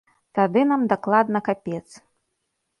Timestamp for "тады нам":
0.37-0.87